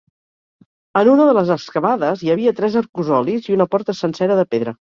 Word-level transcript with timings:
En 1.01 1.11
una 1.11 1.27
de 1.31 1.35
les 1.39 1.51
excavades 1.57 2.25
hi 2.25 2.33
havia 2.37 2.55
tres 2.63 2.79
arcosolis 2.83 3.53
i 3.53 3.57
una 3.61 3.71
porta 3.77 3.99
sencera 4.03 4.43
de 4.45 4.51
pedra. 4.57 4.79